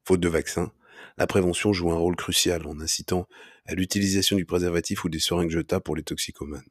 Faute 0.07 0.21
de 0.21 0.29
vaccin, 0.29 0.73
la 1.19 1.27
prévention 1.27 1.73
joue 1.73 1.91
un 1.91 1.97
rôle 1.97 2.17
crucial 2.17 2.67
en 2.67 2.81
incitant 2.81 3.27
à 3.67 3.75
l'utilisation 3.75 4.37
du 4.37 4.45
préservatif 4.45 5.05
ou 5.05 5.09
des 5.09 5.19
seringues 5.19 5.51
jetables 5.51 5.83
pour 5.83 5.97
les 5.97 6.03
toxicomanes. 6.03 6.67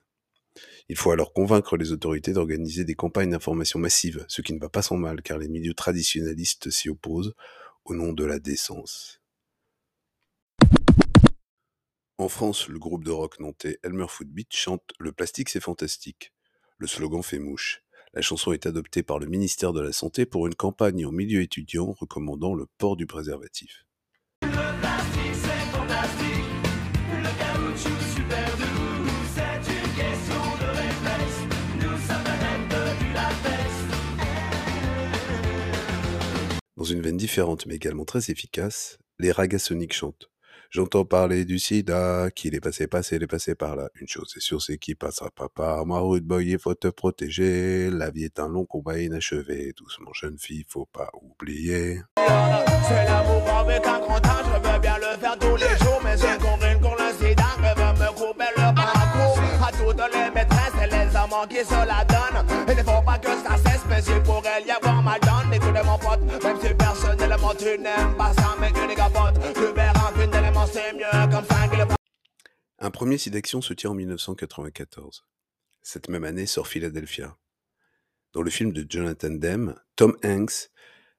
Il 0.90 0.96
faut 0.96 1.12
alors 1.12 1.34
convaincre 1.34 1.78
les 1.78 1.92
autorités 1.92 2.34
d'organiser 2.34 2.84
des 2.84 2.96
campagnes 2.96 3.30
d'information 3.30 3.80
massives, 3.80 4.26
ce 4.28 4.42
qui 4.42 4.54
ne 4.54 4.60
va 4.60 4.70
pas 4.70 4.82
sans 4.82 4.98
mal 4.98 5.22
car 5.22 5.38
les 5.38 5.48
milieux 5.48 5.74
traditionnalistes 5.74 6.70
s'y 6.70 6.90
opposent 6.90 7.36
au 7.86 7.94
nom 7.94 8.12
de 8.12 8.26
la 8.26 8.40
décence. 8.40 9.22
En 12.18 12.28
France, 12.28 12.68
le 12.68 12.80
groupe 12.80 13.06
de 13.06 13.12
rock 13.12 13.40
nantais 13.40 13.80
Elmer 13.82 14.08
Footbeat 14.10 14.54
chante 14.54 14.84
Le 15.00 15.14
plastique 15.14 15.50
c'est 15.50 15.62
fantastique. 15.62 16.34
Le 16.78 16.88
slogan 16.88 17.24
fait 17.24 17.40
mouche. 17.40 17.82
La 18.14 18.22
chanson 18.22 18.52
est 18.52 18.66
adoptée 18.66 19.04
par 19.04 19.20
le 19.20 19.28
ministère 19.28 19.72
de 19.72 19.82
la 19.82 19.94
Santé 19.94 20.26
pour 20.26 20.48
une 20.48 20.56
campagne 20.56 21.06
en 21.06 21.12
milieu 21.12 21.42
étudiant 21.42 21.94
recommandant 21.94 22.56
le 22.56 22.66
port 22.78 22.98
du 22.98 23.06
préservatif. 23.06 23.86
Dans 36.80 36.86
une 36.86 37.02
veine 37.02 37.18
différente 37.18 37.66
mais 37.66 37.76
également 37.76 38.06
très 38.06 38.32
efficace, 38.32 39.00
les 39.20 39.34
Ragasonics 39.34 39.92
chantent. 39.92 40.30
J'entends 40.70 41.04
parler 41.04 41.44
du 41.44 41.60
sida, 41.60 42.32
qu'il 42.34 42.56
est 42.56 42.62
passé, 42.62 42.88
passé, 42.88 43.18
il 43.18 43.24
est 43.24 43.28
passé 43.28 43.54
par 43.54 43.76
là. 43.76 43.90
Une 44.00 44.08
chose 44.08 44.34
est 44.38 44.40
sûre, 44.40 44.62
c'est 44.62 44.78
qu'il 44.78 44.96
passera 44.96 45.30
pas 45.30 45.50
par 45.50 45.86
moi. 45.86 46.00
Rude 46.00 46.24
boy, 46.24 46.52
il 46.52 46.58
faut 46.58 46.76
te 46.76 46.88
protéger. 46.88 47.90
La 47.90 48.12
vie 48.12 48.24
est 48.24 48.40
un 48.40 48.48
long 48.48 48.64
combat 48.64 48.98
inachevé. 48.98 49.74
Doucement, 49.76 50.14
jeune 50.14 50.38
fille, 50.40 50.64
faut 50.70 50.86
pas 50.86 51.10
oublier. 51.22 52.00
C'est 52.16 53.06
l'amour 53.06 53.50
avec 53.50 53.86
un 53.86 54.00
grand 54.00 54.26
âge, 54.26 54.46
je 54.46 54.70
veux 54.72 54.80
bien 54.80 54.98
le 55.00 55.20
faire 55.20 55.38
tous 55.38 55.56
les 55.58 55.78
jours, 55.84 56.00
mais 56.02 56.16
le 56.16 57.14
sida, 57.20 57.44
je 57.58 57.82
veux 57.82 58.06
me 58.06 58.12
couper 58.14 58.52
le 58.56 58.74
parcours 58.74 59.40
à 59.60 60.08
les 60.08 60.32
maîtresses 60.34 60.90
les 60.90 61.16
amants 61.16 61.48
qui 61.48 61.64
se 61.66 61.74
la 61.74 62.06
donnent. 62.06 62.46
Il 62.68 62.76
ne 62.76 62.84
faut 62.84 63.02
pas 63.06 63.19
Un 72.80 72.92
premier 72.92 73.18
site 73.18 73.34
d'action 73.34 73.62
se 73.62 73.74
tient 73.74 73.90
en 73.90 73.96
1994. 73.96 75.26
Cette 75.82 76.08
même 76.08 76.24
année 76.24 76.46
sort 76.46 76.68
Philadelphia. 76.68 77.36
Dans 78.34 78.44
le 78.44 78.52
film 78.52 78.74
de 78.74 78.86
Jonathan 78.88 79.32
Demme, 79.32 79.76
Tom 79.96 80.16
Hanks 80.24 80.70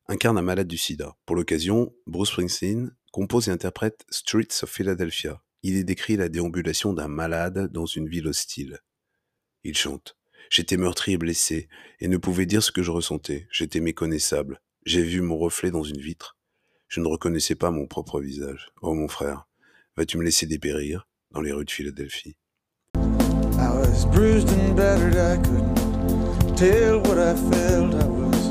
incarne 0.06 0.38
un 0.38 0.42
malade 0.42 0.68
du 0.68 0.78
sida. 0.78 1.16
Pour 1.26 1.34
l'occasion, 1.34 1.92
Bruce 2.06 2.30
Springsteen 2.30 2.94
compose 3.10 3.48
et 3.48 3.50
interprète 3.50 4.04
Streets 4.10 4.62
of 4.62 4.70
Philadelphia. 4.70 5.42
Il 5.64 5.76
y 5.76 5.84
décrit 5.84 6.16
la 6.16 6.28
déambulation 6.28 6.92
d'un 6.92 7.08
malade 7.08 7.70
dans 7.72 7.86
une 7.86 8.08
ville 8.08 8.28
hostile. 8.28 8.78
Il 9.64 9.76
chante 9.76 10.19
J'étais 10.48 10.76
meurtri 10.76 11.12
et 11.12 11.18
blessé, 11.18 11.68
et 12.00 12.08
ne 12.08 12.16
pouvais 12.16 12.46
dire 12.46 12.62
ce 12.62 12.72
que 12.72 12.82
je 12.82 12.90
ressentais. 12.90 13.46
J'étais 13.50 13.80
méconnaissable. 13.80 14.60
J'ai 14.86 15.02
vu 15.02 15.20
mon 15.20 15.36
reflet 15.36 15.70
dans 15.70 15.82
une 15.82 16.00
vitre. 16.00 16.36
Je 16.88 17.00
ne 17.00 17.06
reconnaissais 17.06 17.54
pas 17.54 17.70
mon 17.70 17.86
propre 17.86 18.20
visage. 18.20 18.70
Oh 18.82 18.94
mon 18.94 19.08
frère, 19.08 19.46
vas-tu 19.96 20.16
me 20.16 20.24
laisser 20.24 20.46
dépérir 20.46 21.06
dans 21.30 21.40
les 21.40 21.52
rues 21.52 21.64
de 21.64 21.70
Philadelphie? 21.70 22.36
I 22.94 23.68
was 23.68 24.06
bruised 24.06 24.48
and 24.48 24.74
battered, 24.74 25.16
I 25.16 25.36
couldn't 25.36 26.56
tell 26.56 27.00
what 27.00 27.18
I 27.18 27.34
felt. 27.34 27.94
I 27.94 28.06
was 28.06 28.48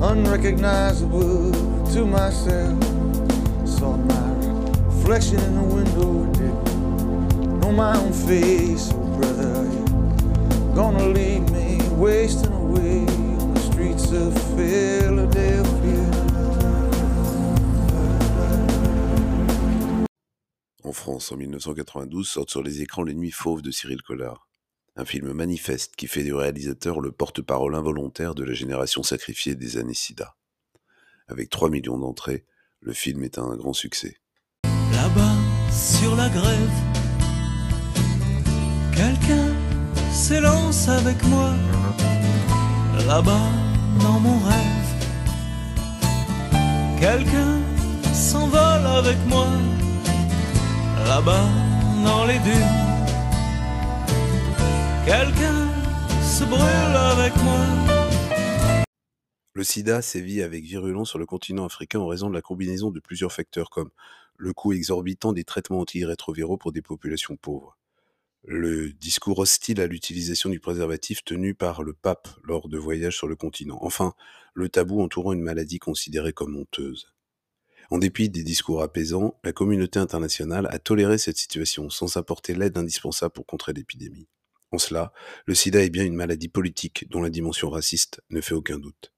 unrecognizable 0.00 1.52
to 1.92 2.06
myself. 2.06 2.82
Saw 3.66 3.96
my 3.96 4.24
in 5.06 5.54
the 5.54 5.62
window 5.62 6.24
gonna 10.74 11.06
leave 11.08 11.48
me 11.52 11.78
wasting 11.96 12.52
away 12.52 13.06
on 13.40 13.54
the 13.54 13.60
streets 13.60 14.12
of 14.12 14.34
Philadelphia? 14.56 15.64
En 20.82 20.92
France, 20.92 21.30
en 21.32 21.36
1992, 21.36 22.28
sort 22.28 22.50
sur 22.50 22.62
les 22.62 22.82
écrans 22.82 23.04
Les 23.04 23.14
Nuits 23.14 23.30
Fauves 23.30 23.62
de 23.62 23.70
Cyril 23.70 24.02
Collard. 24.02 24.48
Un 24.96 25.04
film 25.04 25.32
manifeste 25.32 25.94
qui 25.96 26.08
fait 26.08 26.24
du 26.24 26.34
réalisateur 26.34 27.00
le 27.00 27.12
porte-parole 27.12 27.74
involontaire 27.74 28.34
de 28.34 28.44
la 28.44 28.52
génération 28.52 29.02
sacrifiée 29.02 29.54
des 29.54 29.76
années 29.76 29.94
SIDA. 29.94 30.36
Avec 31.28 31.50
3 31.50 31.70
millions 31.70 31.98
d'entrées, 31.98 32.46
le 32.80 32.92
film 32.92 33.22
est 33.22 33.38
un 33.38 33.56
grand 33.56 33.72
succès. 33.72 34.18
Là-bas, 34.64 35.34
sur 35.72 36.14
la 36.16 36.28
grève, 36.28 36.70
quelqu'un 38.94 39.53
s'élance 40.14 40.88
avec 40.88 41.22
moi. 41.24 41.52
Là-bas, 43.06 43.50
dans 44.00 44.20
mon 44.20 44.38
rêve, 44.38 44.90
quelqu'un 47.00 47.60
s'envole 48.14 48.86
avec 48.86 49.18
moi. 49.26 49.48
Là-bas, 51.08 51.48
dans 52.04 52.24
les 52.26 52.38
dunes, 52.38 52.80
quelqu'un 55.04 55.68
se 56.22 56.44
brûle 56.44 56.96
avec 57.12 57.36
moi. 57.42 57.60
Le 59.52 59.64
sida 59.64 60.00
sévit 60.00 60.42
avec 60.42 60.64
virulence 60.64 61.10
sur 61.10 61.18
le 61.18 61.26
continent 61.26 61.64
africain 61.64 61.98
en 61.98 62.06
raison 62.06 62.28
de 62.28 62.34
la 62.34 62.42
combinaison 62.42 62.90
de 62.90 63.00
plusieurs 63.00 63.32
facteurs 63.32 63.68
comme 63.68 63.90
le 64.36 64.52
coût 64.52 64.72
exorbitant 64.72 65.32
des 65.32 65.44
traitements 65.44 65.80
antirétroviraux 65.80 66.56
pour 66.56 66.72
des 66.72 66.82
populations 66.82 67.36
pauvres, 67.36 67.76
le 68.46 68.92
discours 68.92 69.38
hostile 69.38 69.80
à 69.80 69.86
l'utilisation 69.86 70.50
du 70.50 70.60
préservatif 70.60 71.24
tenu 71.24 71.54
par 71.54 71.82
le 71.82 71.94
pape 71.94 72.28
lors 72.42 72.68
de 72.68 72.76
voyages 72.76 73.16
sur 73.16 73.26
le 73.26 73.36
continent, 73.36 73.78
enfin 73.80 74.14
le 74.52 74.68
tabou 74.68 75.00
entourant 75.00 75.32
une 75.32 75.42
maladie 75.42 75.78
considérée 75.78 76.34
comme 76.34 76.56
honteuse. 76.56 77.14
En 77.90 77.98
dépit 77.98 78.28
des 78.28 78.42
discours 78.42 78.82
apaisants, 78.82 79.38
la 79.44 79.52
communauté 79.52 79.98
internationale 79.98 80.68
a 80.70 80.78
toléré 80.78 81.16
cette 81.18 81.38
situation 81.38 81.88
sans 81.90 82.16
apporter 82.16 82.54
l'aide 82.54 82.76
indispensable 82.76 83.32
pour 83.32 83.46
contrer 83.46 83.72
l'épidémie. 83.72 84.28
En 84.72 84.78
cela, 84.78 85.12
le 85.46 85.54
sida 85.54 85.82
est 85.82 85.90
bien 85.90 86.04
une 86.04 86.14
maladie 86.14 86.48
politique 86.48 87.08
dont 87.10 87.22
la 87.22 87.30
dimension 87.30 87.70
raciste 87.70 88.22
ne 88.30 88.40
fait 88.40 88.54
aucun 88.54 88.78
doute. 88.78 89.12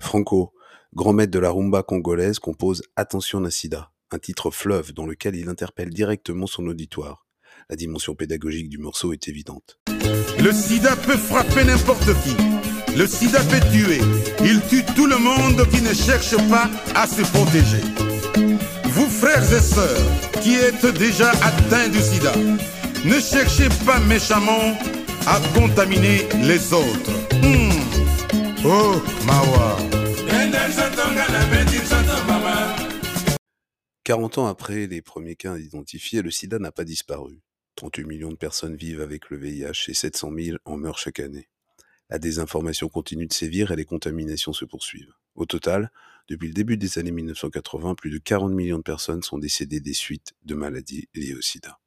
Franco, 0.00 0.52
grand 0.94 1.12
maître 1.12 1.32
de 1.32 1.38
la 1.38 1.50
rumba 1.50 1.82
congolaise, 1.82 2.38
compose 2.38 2.82
Attention 2.96 3.40
d'un 3.40 3.50
sida, 3.50 3.92
un 4.10 4.18
titre 4.18 4.50
fleuve 4.50 4.92
dans 4.92 5.06
lequel 5.06 5.36
il 5.36 5.48
interpelle 5.48 5.90
directement 5.90 6.46
son 6.46 6.66
auditoire. 6.66 7.26
La 7.72 7.76
dimension 7.76 8.14
pédagogique 8.14 8.68
du 8.68 8.76
morceau 8.76 9.14
est 9.14 9.28
évidente. 9.28 9.78
Le 10.38 10.52
sida 10.52 10.94
peut 10.94 11.16
frapper 11.16 11.64
n'importe 11.64 12.04
qui. 12.22 12.36
Le 12.98 13.06
sida 13.06 13.40
peut 13.44 13.66
tuer. 13.72 13.98
Il 14.44 14.60
tue 14.68 14.84
tout 14.94 15.06
le 15.06 15.16
monde 15.16 15.66
qui 15.70 15.80
ne 15.80 15.94
cherche 15.94 16.36
pas 16.50 16.68
à 16.94 17.06
se 17.06 17.22
protéger. 17.32 17.80
Vous 18.90 19.08
frères 19.08 19.50
et 19.54 19.60
sœurs 19.62 20.06
qui 20.42 20.56
êtes 20.56 20.84
déjà 20.98 21.30
atteints 21.30 21.88
du 21.88 21.98
sida, 22.02 22.34
ne 23.06 23.18
cherchez 23.18 23.70
pas 23.86 24.00
méchamment 24.00 24.76
à 25.26 25.40
contaminer 25.58 26.28
les 26.42 26.74
autres. 26.74 27.10
Hmm. 27.40 28.66
Oh, 28.66 29.02
Mawa. 29.24 29.78
40 34.04 34.36
ans 34.36 34.46
après 34.46 34.86
les 34.86 35.00
premiers 35.00 35.36
cas 35.36 35.56
identifiés, 35.56 36.20
le 36.20 36.30
sida 36.30 36.58
n'a 36.58 36.70
pas 36.70 36.84
disparu. 36.84 37.40
38 37.76 38.04
millions 38.04 38.30
de 38.30 38.36
personnes 38.36 38.76
vivent 38.76 39.00
avec 39.00 39.30
le 39.30 39.36
VIH 39.36 39.88
et 39.88 39.94
700 39.94 40.32
000 40.36 40.58
en 40.64 40.76
meurent 40.76 40.98
chaque 40.98 41.20
année. 41.20 41.48
La 42.10 42.18
désinformation 42.18 42.88
continue 42.88 43.26
de 43.26 43.32
sévir 43.32 43.70
et 43.70 43.76
les 43.76 43.84
contaminations 43.84 44.52
se 44.52 44.64
poursuivent. 44.64 45.14
Au 45.34 45.46
total, 45.46 45.90
depuis 46.28 46.48
le 46.48 46.54
début 46.54 46.76
des 46.76 46.98
années 46.98 47.10
1980, 47.10 47.94
plus 47.94 48.10
de 48.10 48.18
40 48.18 48.52
millions 48.52 48.78
de 48.78 48.82
personnes 48.82 49.22
sont 49.22 49.38
décédées 49.38 49.80
des 49.80 49.94
suites 49.94 50.34
de 50.44 50.54
maladies 50.54 51.08
liées 51.14 51.34
au 51.34 51.40
sida. 51.40 51.78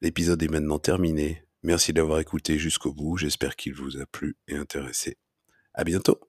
L'épisode 0.00 0.42
est 0.42 0.48
maintenant 0.48 0.78
terminé. 0.78 1.44
Merci 1.62 1.92
d'avoir 1.92 2.20
écouté 2.20 2.58
jusqu'au 2.58 2.92
bout. 2.92 3.16
J'espère 3.16 3.56
qu'il 3.56 3.74
vous 3.74 3.98
a 3.98 4.06
plu 4.06 4.36
et 4.48 4.56
intéressé. 4.56 5.18
À 5.74 5.84
bientôt! 5.84 6.20